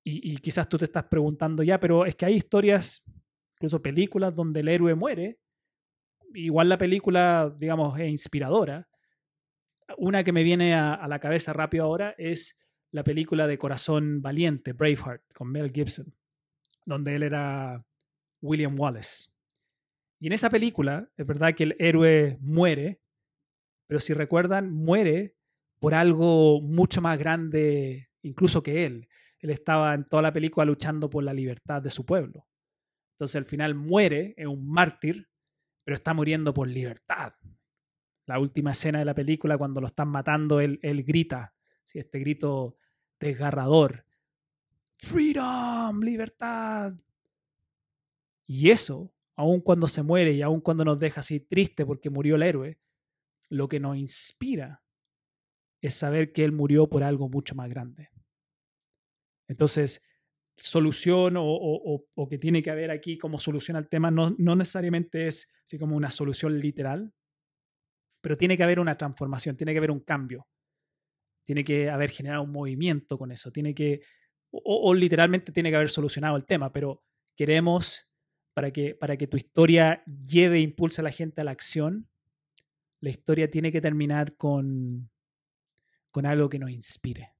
Y, 0.04 0.32
y, 0.32 0.36
quizás 0.38 0.68
tú 0.68 0.76
te 0.76 0.84
estás 0.84 1.04
preguntando 1.04 1.62
ya, 1.62 1.80
pero 1.80 2.04
es 2.04 2.14
que 2.14 2.26
hay 2.26 2.34
historias, 2.34 3.02
incluso 3.56 3.82
películas, 3.82 4.34
donde 4.34 4.60
el 4.60 4.68
héroe 4.68 4.94
muere 4.94 5.38
igual 6.34 6.68
la 6.68 6.78
película, 6.78 7.54
digamos, 7.58 7.98
es 7.98 8.08
inspiradora. 8.08 8.88
Una 9.96 10.24
que 10.24 10.32
me 10.32 10.42
viene 10.42 10.74
a, 10.74 11.06
la 11.08 11.18
cabeza 11.18 11.52
rápido 11.52 11.84
ahora 11.84 12.14
es 12.18 12.58
la 12.90 13.04
película 13.04 13.46
de 13.46 13.58
Corazón 13.58 14.22
Valiente, 14.22 14.72
Braveheart, 14.72 15.22
con 15.32 15.50
Mel 15.50 15.72
Gibson, 15.72 16.14
donde 16.84 17.16
él 17.16 17.22
era 17.22 17.84
William 18.40 18.78
Wallace. 18.78 19.30
Y 20.20 20.28
en 20.28 20.32
esa 20.32 20.48
película, 20.48 21.10
es 21.16 21.26
verdad 21.26 21.54
que 21.54 21.64
el 21.64 21.76
héroe 21.78 22.38
muere, 22.40 23.00
pero 23.86 24.00
si 24.00 24.14
recuerdan, 24.14 24.72
muere 24.72 25.36
por 25.80 25.94
algo 25.94 26.62
mucho 26.62 27.02
más 27.02 27.18
grande 27.18 28.08
incluso 28.22 28.62
que 28.62 28.86
él. 28.86 29.08
Él 29.40 29.50
estaba 29.50 29.92
en 29.92 30.04
toda 30.08 30.22
la 30.22 30.32
película 30.32 30.64
luchando 30.64 31.10
por 31.10 31.22
la 31.22 31.34
libertad 31.34 31.82
de 31.82 31.90
su 31.90 32.06
pueblo. 32.06 32.46
Entonces 33.14 33.36
al 33.36 33.44
final 33.44 33.74
muere, 33.74 34.34
es 34.36 34.46
un 34.46 34.68
mártir, 34.68 35.28
pero 35.84 35.94
está 35.94 36.14
muriendo 36.14 36.52
por 36.52 36.68
libertad. 36.68 37.34
La 38.26 38.38
última 38.38 38.72
escena 38.72 38.98
de 38.98 39.04
la 39.04 39.14
película, 39.14 39.56
cuando 39.58 39.80
lo 39.80 39.86
están 39.86 40.08
matando, 40.08 40.60
él, 40.60 40.78
grita, 41.06 41.54
¿sí? 41.84 41.98
este 41.98 42.18
grito 42.18 42.78
desgarrador, 43.20 44.04
Freedom, 44.96 46.00
libertad. 46.00 46.94
Y 48.46 48.70
eso, 48.70 49.12
aun 49.36 49.60
cuando 49.60 49.88
se 49.88 50.02
muere 50.02 50.32
y 50.32 50.42
aun 50.42 50.60
cuando 50.60 50.84
nos 50.84 50.98
deja 50.98 51.20
así 51.20 51.40
triste 51.40 51.84
porque 51.84 52.10
murió 52.10 52.36
el 52.36 52.42
héroe, 52.42 52.78
lo 53.48 53.68
que 53.68 53.80
nos 53.80 53.96
inspira 53.96 54.82
es 55.80 55.94
saber 55.94 56.32
que 56.32 56.44
él 56.44 56.52
murió 56.52 56.88
por 56.88 57.02
algo 57.02 57.28
mucho 57.28 57.54
más 57.54 57.68
grande. 57.68 58.10
Entonces, 59.48 60.02
solución 60.56 61.34
o, 61.36 62.28
que 62.28 62.38
tiene 62.38 62.62
que 62.62 62.70
haber 62.70 62.90
aquí 62.90 63.18
como 63.18 63.38
solución 63.38 63.76
al 63.76 63.88
tema 63.88 64.10
no, 64.10 64.30
necesariamente 64.38 65.26
es 65.26 65.50
así 65.64 65.78
como 65.78 65.96
una 65.96 66.10
solución 66.10 66.58
literal, 66.58 67.12
pero 68.20 68.36
tiene 68.36 68.56
que 68.56 68.62
haber 68.62 68.80
una 68.80 68.96
transformación, 68.96 69.56
tiene 69.56 69.72
que 69.72 69.78
haber 69.78 69.90
un 69.90 70.00
cambio, 70.00 70.48
tiene 71.44 71.64
que 71.64 71.90
haber 71.90 72.10
generado 72.10 72.42
un 72.42 72.52
movimiento 72.52 73.18
con 73.18 73.32
eso, 73.32 73.50
tiene 73.50 73.74
que, 73.74 74.02
o, 74.50 74.94
literalmente 74.94 75.52
tiene 75.52 75.70
que 75.70 75.76
haber 75.76 75.90
solucionado 75.90 76.36
el 76.36 76.44
tema, 76.44 76.72
pero 76.72 77.02
queremos 77.36 78.08
para 78.54 78.70
que, 78.70 78.94
para 78.94 79.16
que 79.16 79.26
tu 79.26 79.36
historia 79.36 80.04
lleve 80.06 80.58
e 80.58 80.62
impulse 80.62 81.00
a 81.00 81.04
la 81.04 81.10
gente 81.10 81.40
a 81.40 81.44
la 81.44 81.50
acción, 81.50 82.08
la 83.00 83.10
historia 83.10 83.50
tiene 83.50 83.72
que 83.72 83.80
terminar 83.80 84.36
con, 84.36 85.10
con 86.10 86.26
algo 86.26 86.48
que 86.48 86.60
nos 86.60 86.70
inspire, 86.70 87.34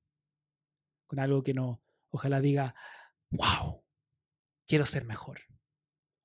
con 1.06 1.20
algo 1.20 1.44
que 1.44 1.54
nos, 1.54 1.78
ojalá 2.10 2.40
diga, 2.40 2.74
wow, 3.34 3.82
quiero 4.66 4.86
ser 4.86 5.04
mejor, 5.04 5.40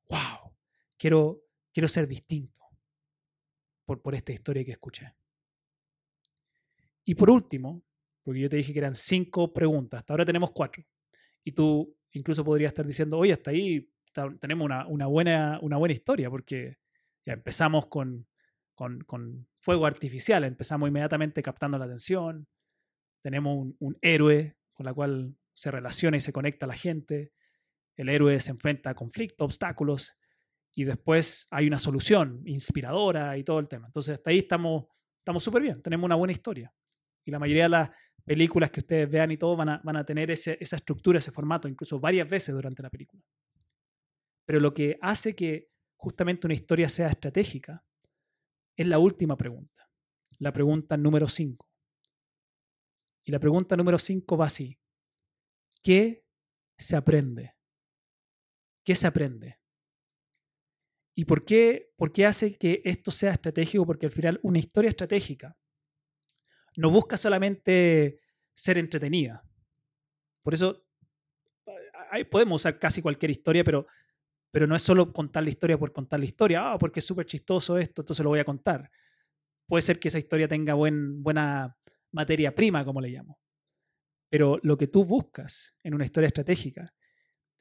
wow, 0.09 0.55
quiero, 0.97 1.41
quiero 1.73 1.87
ser 1.87 2.07
distinto 2.07 2.61
por, 3.85 4.01
por 4.01 4.15
esta 4.15 4.31
historia 4.31 4.63
que 4.63 4.71
escuché. 4.71 5.15
Y 7.03 7.15
por 7.15 7.31
último, 7.31 7.83
porque 8.23 8.41
yo 8.41 8.49
te 8.49 8.57
dije 8.57 8.73
que 8.73 8.79
eran 8.79 8.95
cinco 8.95 9.51
preguntas, 9.51 9.99
hasta 9.99 10.13
ahora 10.13 10.25
tenemos 10.25 10.51
cuatro, 10.51 10.83
y 11.43 11.51
tú 11.51 11.95
incluso 12.11 12.43
podrías 12.43 12.69
estar 12.69 12.85
diciendo, 12.85 13.17
oye, 13.17 13.33
hasta 13.33 13.51
ahí 13.51 13.89
tenemos 14.39 14.65
una, 14.65 14.85
una, 14.87 15.07
buena, 15.07 15.59
una 15.61 15.77
buena 15.77 15.93
historia, 15.93 16.29
porque 16.29 16.77
ya 17.25 17.33
empezamos 17.33 17.87
con, 17.87 18.27
con, 18.75 19.01
con, 19.01 19.47
fuego 19.59 19.85
artificial, 19.85 20.43
empezamos 20.43 20.89
inmediatamente 20.89 21.41
captando 21.41 21.77
la 21.77 21.85
atención, 21.85 22.47
tenemos 23.21 23.57
un, 23.57 23.75
un 23.79 23.97
héroe 24.01 24.55
con 24.73 24.85
la 24.85 24.93
cual 24.93 25.35
se 25.59 25.71
relaciona 25.71 26.17
y 26.17 26.21
se 26.21 26.33
conecta 26.33 26.65
a 26.65 26.69
la 26.69 26.75
gente, 26.75 27.33
el 27.95 28.09
héroe 28.09 28.39
se 28.39 28.51
enfrenta 28.51 28.91
a 28.91 28.95
conflictos, 28.95 29.45
obstáculos, 29.45 30.17
y 30.73 30.85
después 30.85 31.47
hay 31.51 31.67
una 31.67 31.79
solución 31.79 32.41
inspiradora 32.45 33.37
y 33.37 33.43
todo 33.43 33.59
el 33.59 33.67
tema. 33.67 33.87
Entonces, 33.87 34.13
hasta 34.15 34.29
ahí 34.29 34.39
estamos 34.39 34.85
estamos 35.19 35.43
súper 35.43 35.61
bien, 35.61 35.81
tenemos 35.81 36.05
una 36.05 36.15
buena 36.15 36.31
historia. 36.31 36.73
Y 37.23 37.29
la 37.29 37.37
mayoría 37.37 37.63
de 37.63 37.69
las 37.69 37.89
películas 38.25 38.71
que 38.71 38.79
ustedes 38.79 39.07
vean 39.09 39.31
y 39.31 39.37
todo 39.37 39.55
van 39.55 39.69
a, 39.69 39.81
van 39.83 39.97
a 39.97 40.03
tener 40.03 40.31
esa 40.31 40.53
estructura, 40.53 41.19
ese 41.19 41.31
formato, 41.31 41.67
incluso 41.67 41.99
varias 41.99 42.27
veces 42.27 42.55
durante 42.55 42.81
la 42.81 42.89
película. 42.89 43.23
Pero 44.45 44.59
lo 44.59 44.73
que 44.73 44.97
hace 45.01 45.35
que 45.35 45.69
justamente 45.95 46.47
una 46.47 46.55
historia 46.55 46.89
sea 46.89 47.09
estratégica 47.09 47.85
es 48.75 48.87
la 48.87 48.97
última 48.97 49.37
pregunta, 49.37 49.87
la 50.39 50.51
pregunta 50.51 50.97
número 50.97 51.27
5. 51.27 51.69
Y 53.25 53.31
la 53.31 53.39
pregunta 53.39 53.75
número 53.75 53.99
5 53.99 54.37
va 54.37 54.47
así. 54.47 54.78
¿Qué 55.81 56.25
se 56.77 56.95
aprende? 56.95 57.55
¿Qué 58.83 58.95
se 58.95 59.07
aprende? 59.07 59.59
¿Y 61.15 61.25
por 61.25 61.43
qué, 61.43 61.91
por 61.98 62.13
qué 62.13 62.25
hace 62.25 62.57
que 62.57 62.81
esto 62.86 63.12
sea 63.12 63.31
estratégico? 63.31 63.86
Porque 63.86 64.05
al 64.05 64.12
final 64.12 64.39
una 64.41 64.59
historia 64.59 64.89
estratégica 64.89 65.57
no 66.77 66.89
busca 66.89 67.17
solamente 67.17 68.21
ser 68.53 68.77
entretenida. 68.77 69.43
Por 70.43 70.53
eso 70.53 70.86
podemos 72.31 72.62
usar 72.62 72.79
casi 72.79 73.01
cualquier 73.01 73.31
historia, 73.31 73.63
pero, 73.63 73.88
pero 74.51 74.65
no 74.65 74.75
es 74.75 74.83
solo 74.83 75.12
contar 75.12 75.43
la 75.43 75.50
historia 75.50 75.77
por 75.77 75.91
contar 75.91 76.19
la 76.19 76.25
historia. 76.25 76.71
Ah, 76.71 76.77
porque 76.77 77.00
es 77.00 77.05
súper 77.05 77.25
chistoso 77.25 77.77
esto, 77.77 78.01
entonces 78.01 78.24
lo 78.24 78.29
voy 78.29 78.39
a 78.39 78.45
contar. 78.45 78.89
Puede 79.67 79.81
ser 79.81 80.00
que 80.00 80.07
esa 80.07 80.19
historia 80.19 80.48
tenga 80.48 80.74
buen, 80.74 81.21
buena 81.21 81.77
materia 82.12 82.55
prima, 82.55 82.83
como 82.86 83.01
le 83.01 83.09
llamo. 83.09 83.38
Pero 84.29 84.59
lo 84.62 84.77
que 84.77 84.88
tú 84.88 85.03
buscas 85.03 85.75
en 85.83 85.93
una 85.95 86.05
historia 86.05 86.27
estratégica 86.27 86.93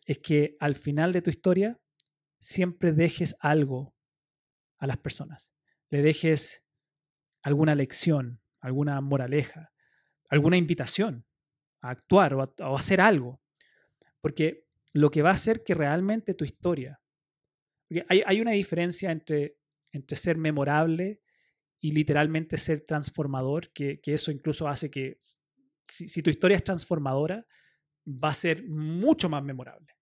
es 0.04 0.18
que 0.18 0.56
al 0.60 0.74
final 0.74 1.12
de 1.12 1.22
tu 1.22 1.30
historia 1.30 1.80
siempre 2.38 2.92
dejes 2.92 3.36
algo 3.40 3.94
a 4.78 4.86
las 4.86 4.98
personas. 4.98 5.52
Le 5.90 6.02
dejes 6.02 6.64
alguna 7.42 7.74
lección, 7.74 8.40
alguna 8.60 9.00
moraleja, 9.00 9.72
alguna 10.28 10.56
invitación 10.56 11.26
a 11.80 11.90
actuar 11.90 12.34
o 12.34 12.42
a, 12.42 12.78
hacer 12.78 13.00
algo. 13.00 13.40
Porque 14.20 14.66
lo 14.92 15.10
que 15.10 15.22
va 15.22 15.30
a 15.30 15.34
hacer 15.34 15.62
que 15.64 15.74
realmente 15.74 16.34
tu 16.34 16.44
historia... 16.44 17.00
hay, 18.08 18.22
hay, 18.26 18.40
una 18.40 18.52
diferencia 18.52 19.10
entre, 19.10 19.56
entre 19.92 20.16
ser 20.16 20.36
memorable 20.36 21.20
y 21.80 21.92
literalmente 21.92 22.56
ser 22.58 22.80
transformador, 22.80 23.72
que, 23.72 24.00
que 24.00 24.14
eso 24.14 24.30
incluso 24.32 24.68
hace 24.68 24.90
que 24.90 25.16
si, 25.88 26.22
tu 26.22 26.30
historia 26.30 26.56
es 26.56 26.64
transformadora, 26.64 27.44
va 28.06 28.28
a 28.28 28.34
ser 28.34 28.68
mucho 28.68 29.28
más 29.28 29.42
memorable. 29.42 29.94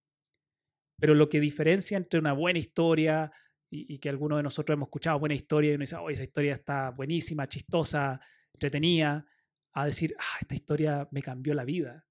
Pero 0.99 1.15
lo 1.15 1.29
que 1.29 1.41
diferencia 1.41 1.97
entre 1.97 2.21
una 2.21 2.33
buena 2.33 2.59
historia 2.59 3.31
y, 3.71 3.99
que 3.99 4.09
algunos 4.09 4.39
de 4.39 4.43
nosotros 4.43 4.75
hemos 4.75 4.87
escuchado 4.87 5.19
buena 5.19 5.35
historia 5.35 5.73
y 5.73 5.75
uno 5.75 5.83
dice, 5.83 5.97
oh, 5.97 6.09
esa 6.09 6.23
historia 6.23 6.55
está 6.55 6.91
buenísima, 6.91 7.49
chistosa, 7.49 8.21
entretenida, 8.55 9.27
a 9.75 9.87
decir, 9.87 10.15
ah, 10.19 10.39
esta 10.41 10.55
historia 10.55 11.09
me 11.11 11.21
cambió 11.21 11.53
la 11.55 11.65
vida. 11.65 12.07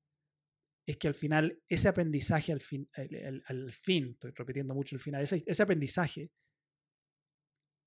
Es 0.88 0.98
que 0.98 1.08
al 1.08 1.16
final, 1.16 1.64
ese 1.68 1.88
aprendizaje 1.88 2.52
al 2.52 2.62
fin, 2.62 2.88
al, 2.94 3.72
fin 3.72 4.12
estoy 4.12 4.32
repitiendo 4.36 4.76
mucho 4.76 4.96
el 4.96 5.02
final, 5.02 5.24
ese, 5.24 5.64
aprendizaje 5.64 6.32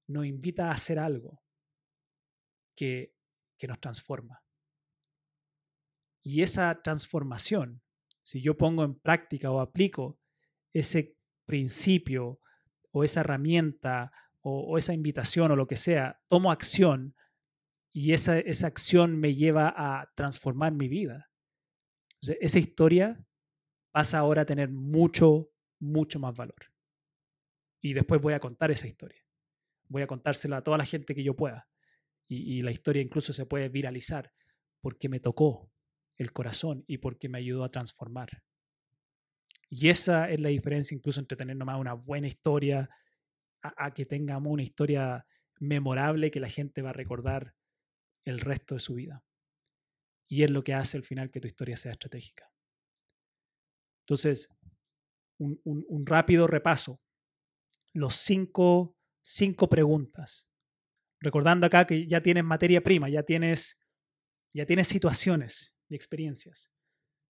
nos 0.08 0.26
invita 0.26 0.68
a 0.68 0.72
hacer 0.72 0.98
algo. 0.98 1.42
que 2.74 3.12
nos 3.66 3.80
transforma. 3.80 4.40
Y 6.28 6.42
esa 6.42 6.82
transformación, 6.82 7.80
si 8.22 8.42
yo 8.42 8.58
pongo 8.58 8.84
en 8.84 9.00
práctica 9.00 9.50
o 9.50 9.62
aplico 9.62 10.18
ese 10.74 11.16
principio 11.46 12.40
o 12.90 13.02
esa 13.02 13.20
herramienta 13.20 14.12
o, 14.42 14.76
esa 14.76 14.92
invitación 14.92 15.50
o 15.52 15.56
lo 15.56 15.66
que 15.66 15.76
sea, 15.76 16.20
tomo 16.28 16.52
acción 16.52 17.16
y 17.94 18.12
esa, 18.12 18.38
esa 18.40 18.66
acción 18.66 19.18
me 19.18 19.36
lleva 19.36 19.72
a 19.74 20.12
transformar 20.14 20.74
mi 20.74 20.86
vida. 20.86 21.30
esa 22.20 22.58
historia 22.58 23.24
pasa 23.90 24.18
ahora 24.18 24.42
a 24.42 24.46
tener 24.46 24.68
mucho, 24.68 25.50
mucho 25.80 26.20
más 26.20 26.36
valor. 26.36 26.60
Y 27.80 27.94
después 27.94 28.20
voy 28.20 28.34
a 28.34 28.40
contar 28.40 28.70
esa 28.70 28.86
historia. 28.86 29.24
Voy 29.88 30.02
a 30.02 30.06
contársela 30.06 30.58
a 30.58 30.62
toda 30.62 30.76
la 30.76 30.84
gente 30.84 31.14
que 31.14 31.24
yo 31.24 31.34
pueda. 31.34 31.70
Y, 32.28 32.58
y 32.58 32.60
la 32.60 32.70
historia 32.70 33.00
incluso 33.00 33.32
se 33.32 33.46
puede 33.46 33.70
viralizar 33.70 34.30
porque 34.82 35.08
me 35.08 35.20
tocó 35.20 35.72
el 36.18 36.32
corazón 36.32 36.84
y 36.86 36.98
porque 36.98 37.28
me 37.28 37.38
ayudó 37.38 37.64
a 37.64 37.70
transformar. 37.70 38.42
Y 39.70 39.88
esa 39.88 40.28
es 40.28 40.40
la 40.40 40.48
diferencia 40.48 40.94
incluso 40.94 41.20
entre 41.20 41.36
tener 41.36 41.56
nomás 41.56 41.78
una 41.78 41.94
buena 41.94 42.26
historia 42.26 42.90
a, 43.62 43.92
que 43.92 44.06
tengamos 44.06 44.52
una 44.52 44.62
historia 44.62 45.26
memorable 45.60 46.30
que 46.30 46.40
la 46.40 46.48
gente 46.48 46.82
va 46.82 46.90
a 46.90 46.94
recordar 46.94 47.54
el 48.24 48.40
resto 48.40 48.74
de 48.74 48.80
su 48.80 48.94
vida. 48.94 49.24
Y 50.28 50.42
es 50.42 50.50
lo 50.50 50.62
que 50.62 50.74
hace 50.74 50.96
al 50.96 51.04
final 51.04 51.30
que 51.30 51.40
tu 51.40 51.48
historia 51.48 51.76
sea 51.76 51.92
estratégica. 51.92 52.50
Entonces, 54.02 54.48
un, 55.38 56.06
rápido 56.06 56.46
repaso. 56.46 57.00
Los 57.92 58.16
cinco, 58.16 58.96
cinco 59.22 59.68
preguntas. 59.68 60.48
Recordando 61.20 61.66
acá 61.66 61.86
que 61.86 62.06
ya 62.06 62.22
tienes 62.22 62.44
materia 62.44 62.82
prima, 62.82 63.08
ya 63.08 63.22
tienes, 63.22 63.80
ya 64.54 64.66
tienes 64.66 64.88
situaciones 64.88 65.77
y 65.88 65.94
experiencias. 65.94 66.70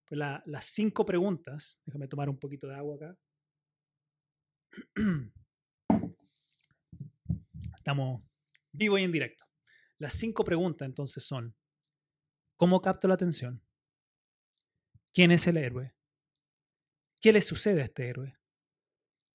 Pues 0.07 0.19
las 0.19 0.65
cinco 0.65 1.05
preguntas, 1.05 1.81
déjame 1.85 2.09
tomar 2.09 2.29
un 2.31 2.38
poquito 2.38 2.67
de 2.67 2.75
agua 2.75 2.97
acá. 2.97 3.19
Estamos 7.77 8.23
vivo 8.73 8.99
y 8.99 9.05
en 9.05 9.12
directo. 9.12 9.45
Las 9.99 10.15
cinco 10.15 10.45
preguntas 10.45 10.87
entonces 10.87 11.25
son, 11.25 11.57
¿cómo 12.57 12.81
capto 12.81 13.09
la 13.09 13.15
atención? 13.15 13.62
¿Quién 15.12 15.31
es 15.31 15.47
el 15.47 15.57
héroe? 15.57 15.95
¿Qué 17.21 17.33
le 17.33 17.43
sucede 17.43 17.83
a 17.83 17.85
este 17.85 18.09
héroe? 18.09 18.38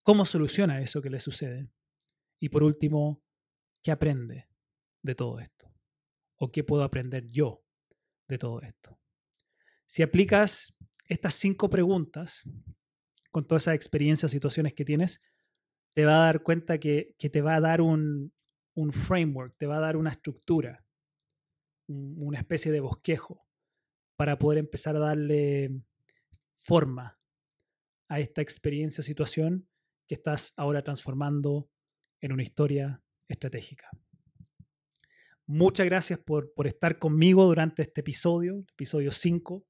¿Cómo 0.03 0.25
soluciona 0.25 0.81
eso 0.81 1.01
que 1.01 1.09
le 1.09 1.19
sucede? 1.19 1.69
Y 2.39 2.49
por 2.49 2.63
último, 2.63 3.21
¿qué 3.83 3.91
aprende 3.91 4.49
de 5.01 5.15
todo 5.15 5.39
esto? 5.39 5.73
¿O 6.37 6.51
qué 6.51 6.63
puedo 6.63 6.83
aprender 6.83 7.29
yo 7.29 7.63
de 8.27 8.37
todo 8.37 8.61
esto? 8.61 9.02
Si 9.85 10.01
aplicas 10.03 10.75
estas 11.07 11.33
cinco 11.35 11.69
preguntas 11.69 12.43
con 13.31 13.47
todas 13.47 13.63
esas 13.63 13.75
experiencias, 13.75 14.31
situaciones 14.31 14.73
que 14.73 14.85
tienes, 14.85 15.21
te 15.93 16.05
va 16.05 16.15
a 16.15 16.25
dar 16.25 16.43
cuenta 16.43 16.79
que, 16.79 17.15
te 17.19 17.41
va 17.41 17.55
a 17.55 17.61
dar 17.61 17.81
un, 17.81 18.33
framework, 18.91 19.55
te 19.57 19.67
va 19.67 19.77
a 19.77 19.81
dar 19.81 19.97
una 19.97 20.11
estructura, 20.11 20.85
una 21.87 22.39
especie 22.39 22.71
de 22.71 22.79
bosquejo 22.79 23.45
para 24.15 24.37
poder 24.37 24.59
empezar 24.59 24.95
a 24.95 24.99
darle 24.99 25.71
forma 26.55 27.19
a 28.07 28.19
esta 28.19 28.41
experiencia 28.41 29.03
situación 29.03 29.67
que 30.07 30.15
estás 30.15 30.53
ahora 30.55 30.83
transformando 30.83 31.69
en 32.21 32.31
una 32.31 32.43
historia 32.43 33.03
estratégica. 33.27 33.89
Muchas 35.45 35.85
gracias 35.85 36.19
por, 36.19 36.53
por 36.53 36.67
estar 36.67 36.99
conmigo 36.99 37.45
durante 37.45 37.81
este 37.81 38.01
episodio, 38.01 38.65
episodio 38.73 39.11
5. 39.11 39.65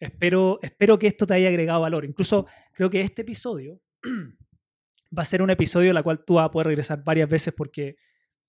Espero, 0.00 0.60
espero 0.62 0.98
que 0.98 1.08
esto 1.08 1.26
te 1.26 1.34
haya 1.34 1.48
agregado 1.48 1.80
valor. 1.80 2.04
Incluso 2.04 2.46
creo 2.72 2.88
que 2.88 3.00
este 3.00 3.22
episodio 3.22 3.80
va 5.16 5.22
a 5.22 5.26
ser 5.26 5.42
un 5.42 5.50
episodio 5.50 5.96
al 5.96 6.04
cual 6.04 6.24
tú 6.24 6.34
vas 6.34 6.46
a 6.46 6.50
poder 6.50 6.68
regresar 6.68 7.02
varias 7.02 7.28
veces 7.28 7.52
porque 7.54 7.96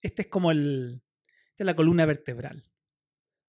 este 0.02 0.24
es 0.24 0.28
como 0.28 0.52
el, 0.52 1.02
esta 1.50 1.64
es 1.64 1.66
la 1.66 1.76
columna 1.76 2.06
vertebral. 2.06 2.64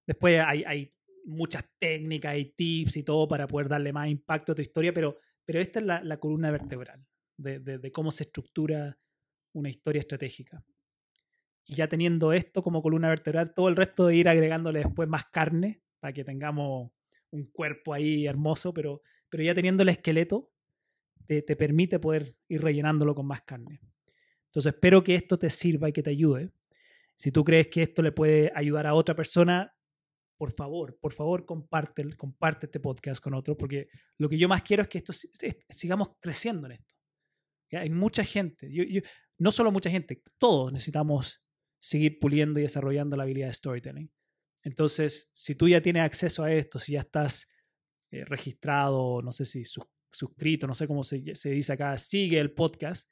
Después 0.05 0.41
hay, 0.45 0.93
muchas 1.23 1.63
técnicas 1.77 2.35
y 2.35 2.45
tips 2.45 2.97
y 2.97 3.03
todo 3.03 3.27
para 3.27 3.45
poder 3.45 3.69
darle 3.69 3.93
más 3.93 4.07
impacto 4.07 4.51
a 4.51 4.55
tu 4.55 4.61
historia, 4.63 4.91
pero, 4.91 5.19
pero 5.45 5.59
esta 5.59 5.79
es 5.79 5.85
la, 5.85 6.17
columna 6.17 6.49
vertebral 6.49 7.05
de, 7.37 7.59
de, 7.59 7.91
cómo 7.91 8.11
se 8.11 8.23
estructura 8.23 8.97
una 9.53 9.69
historia 9.69 9.99
estratégica. 9.99 10.65
Y 11.63 11.75
ya 11.75 11.87
teniendo 11.87 12.33
esto 12.33 12.63
como 12.63 12.81
columna 12.81 13.07
vertebral, 13.07 13.53
todo 13.53 13.69
el 13.69 13.75
resto 13.75 14.07
de 14.07 14.15
ir 14.15 14.27
agregándole 14.27 14.79
después 14.79 15.07
más 15.07 15.25
carne 15.25 15.83
para 15.99 16.11
que 16.11 16.23
tengamos 16.23 16.91
un 17.31 17.45
cuerpo 17.51 17.93
ahí 17.93 18.27
hermoso, 18.27 18.73
pero, 18.73 19.01
pero 19.29 19.43
ya 19.43 19.53
teniendo 19.53 19.83
el 19.83 19.89
esqueleto, 19.89 20.51
te, 21.25 21.41
te 21.41 21.55
permite 21.55 21.99
poder 21.99 22.35
ir 22.47 22.61
rellenándolo 22.61 23.15
con 23.15 23.25
más 23.25 23.41
carne. 23.41 23.81
Entonces 24.45 24.73
espero 24.73 25.03
que 25.03 25.15
esto 25.15 25.39
te 25.39 25.49
sirva 25.49 25.89
y 25.89 25.93
que 25.93 26.03
te 26.03 26.09
ayude. 26.09 26.51
Si 27.15 27.31
tú 27.31 27.43
crees 27.43 27.67
que 27.67 27.83
esto 27.83 28.01
le 28.01 28.11
puede 28.11 28.51
ayudar 28.55 28.87
a 28.87 28.93
otra 28.93 29.15
persona, 29.15 29.73
por 30.41 30.53
favor, 30.53 30.97
por 30.99 31.13
favor, 31.13 31.45
comparte, 31.45 32.03
comparte 32.17 32.65
este 32.65 32.79
podcast 32.79 33.23
con 33.23 33.35
otro, 33.35 33.55
porque 33.55 33.89
lo 34.17 34.27
que 34.27 34.39
yo 34.39 34.49
más 34.49 34.63
quiero 34.63 34.81
es 34.81 34.89
que 34.89 34.97
esto 34.97 35.13
sigamos 35.69 36.17
creciendo 36.19 36.65
en 36.65 36.73
esto. 36.73 36.95
Hay 37.73 37.91
mucha 37.91 38.23
gente, 38.23 38.67
no 39.37 39.51
solo 39.51 39.71
mucha 39.71 39.91
gente, 39.91 40.23
todos 40.39 40.73
necesitamos 40.73 41.43
seguir 41.79 42.19
puliendo 42.19 42.59
y 42.59 42.63
desarrollando 42.63 43.15
la 43.15 43.23
habilidad 43.23 43.49
de 43.49 43.53
storytelling. 43.53 44.11
Entonces, 44.63 45.29
si 45.33 45.55
tú 45.55 45.67
ya 45.67 45.81
tienes 45.81 46.03
acceso 46.03 46.43
a 46.43 46.51
esto, 46.53 46.79
si 46.79 46.93
ya 46.93 47.01
estás 47.01 47.47
eh, 48.11 48.25
registrado, 48.25 49.21
no 49.21 49.31
sé 49.31 49.45
si 49.45 49.63
suscrito, 50.11 50.67
no 50.67 50.73
sé 50.73 50.87
cómo 50.87 51.03
se, 51.03 51.35
se 51.35 51.49
dice 51.49 51.73
acá, 51.73 51.97
sigue 51.97 52.39
el 52.39 52.53
podcast, 52.53 53.11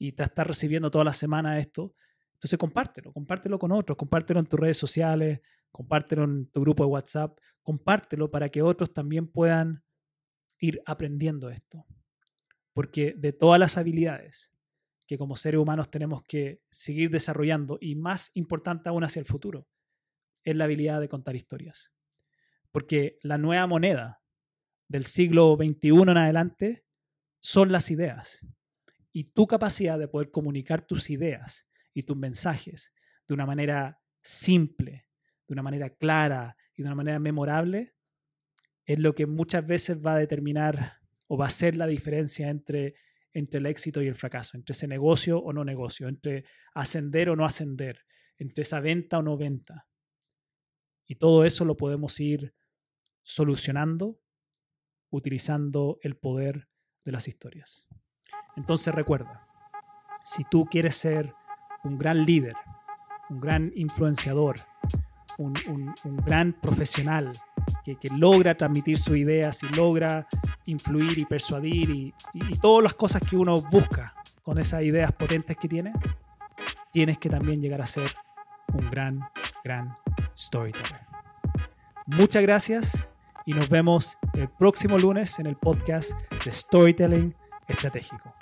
y 0.00 0.12
te 0.12 0.22
estás 0.22 0.46
recibiendo 0.46 0.90
toda 0.90 1.04
la 1.04 1.12
semana 1.12 1.58
esto, 1.58 1.94
entonces 2.32 2.58
compártelo, 2.58 3.12
compártelo 3.12 3.58
con 3.58 3.70
otros, 3.70 3.98
compártelo 3.98 4.40
en 4.40 4.46
tus 4.46 4.58
redes 4.58 4.78
sociales, 4.78 5.40
compártelo 5.70 6.24
en 6.24 6.46
tu 6.46 6.62
grupo 6.62 6.84
de 6.84 6.88
WhatsApp, 6.88 7.38
compártelo 7.62 8.30
para 8.30 8.48
que 8.48 8.62
otros 8.62 8.94
también 8.94 9.28
puedan 9.28 9.84
ir 10.58 10.80
aprendiendo 10.86 11.50
esto. 11.50 11.86
Porque 12.72 13.14
de 13.16 13.34
todas 13.34 13.60
las 13.60 13.76
habilidades 13.76 14.54
que 15.06 15.18
como 15.18 15.36
seres 15.36 15.60
humanos 15.60 15.90
tenemos 15.90 16.22
que 16.22 16.62
seguir 16.70 17.10
desarrollando 17.10 17.76
y 17.78 17.94
más 17.94 18.30
importante 18.32 18.88
aún 18.88 19.04
hacia 19.04 19.20
el 19.20 19.26
futuro, 19.26 19.68
es 20.50 20.56
la 20.56 20.64
habilidad 20.64 21.00
de 21.00 21.08
contar 21.08 21.36
historias. 21.36 21.92
Porque 22.70 23.18
la 23.22 23.38
nueva 23.38 23.66
moneda 23.66 24.22
del 24.88 25.04
siglo 25.04 25.56
XXI 25.56 25.88
en 25.88 26.16
adelante 26.16 26.84
son 27.40 27.72
las 27.72 27.90
ideas 27.90 28.46
y 29.12 29.24
tu 29.32 29.46
capacidad 29.46 29.98
de 29.98 30.08
poder 30.08 30.30
comunicar 30.30 30.82
tus 30.82 31.10
ideas 31.10 31.68
y 31.94 32.04
tus 32.04 32.16
mensajes 32.16 32.92
de 33.26 33.34
una 33.34 33.46
manera 33.46 34.00
simple, 34.22 35.06
de 35.46 35.52
una 35.52 35.62
manera 35.62 35.90
clara 35.90 36.56
y 36.74 36.82
de 36.82 36.88
una 36.88 36.94
manera 36.94 37.18
memorable, 37.18 37.94
es 38.84 38.98
lo 38.98 39.14
que 39.14 39.26
muchas 39.26 39.66
veces 39.66 39.98
va 40.04 40.14
a 40.14 40.18
determinar 40.18 41.00
o 41.28 41.36
va 41.36 41.46
a 41.46 41.50
ser 41.50 41.76
la 41.76 41.86
diferencia 41.86 42.50
entre, 42.50 42.94
entre 43.32 43.58
el 43.58 43.66
éxito 43.66 44.02
y 44.02 44.08
el 44.08 44.14
fracaso, 44.14 44.56
entre 44.56 44.72
ese 44.72 44.88
negocio 44.88 45.38
o 45.38 45.52
no 45.52 45.64
negocio, 45.64 46.08
entre 46.08 46.44
ascender 46.74 47.30
o 47.30 47.36
no 47.36 47.44
ascender, 47.44 48.00
entre 48.36 48.62
esa 48.62 48.80
venta 48.80 49.18
o 49.18 49.22
no 49.22 49.36
venta. 49.36 49.86
Y 51.10 51.16
todo 51.16 51.44
eso 51.44 51.64
lo 51.64 51.76
podemos 51.76 52.20
ir 52.20 52.54
solucionando 53.24 54.20
utilizando 55.10 55.98
el 56.02 56.16
poder 56.16 56.68
de 57.04 57.10
las 57.10 57.26
historias. 57.26 57.88
Entonces 58.56 58.94
recuerda, 58.94 59.44
si 60.22 60.44
tú 60.44 60.66
quieres 60.66 60.94
ser 60.94 61.34
un 61.82 61.98
gran 61.98 62.24
líder, 62.24 62.54
un 63.28 63.40
gran 63.40 63.72
influenciador, 63.74 64.60
un, 65.36 65.52
gran 66.24 66.52
profesional 66.52 67.32
que, 67.84 67.98
logra 68.16 68.56
transmitir 68.56 68.96
sus 68.96 69.16
ideas 69.16 69.64
y 69.64 69.68
logra 69.74 70.28
influir 70.66 71.18
y 71.18 71.24
persuadir 71.24 71.90
y, 71.90 72.14
y 72.34 72.58
todas 72.58 72.84
las 72.84 72.94
cosas 72.94 73.20
que 73.28 73.36
uno 73.36 73.60
busca 73.62 74.14
con 74.44 74.60
esas 74.60 74.82
ideas 74.82 75.10
potentes 75.10 75.56
que 75.56 75.66
tiene, 75.66 75.92
tienes 76.92 77.18
que 77.18 77.28
también 77.28 77.60
llegar 77.60 77.80
a 77.80 77.86
ser 77.86 78.12
un 78.74 78.88
gran, 78.88 79.20
gran 79.64 79.96
storyteller. 80.40 81.00
Muchas 82.06 82.42
gracias 82.42 83.08
y 83.44 83.52
nos 83.52 83.68
vemos 83.68 84.16
el 84.34 84.48
próximo 84.48 84.98
lunes 84.98 85.38
en 85.38 85.46
el 85.46 85.56
podcast 85.56 86.12
de 86.44 86.52
Storytelling 86.52 87.34
Estratégico. 87.68 88.34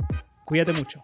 Cuídate 0.45 0.73
mucho. 0.73 1.03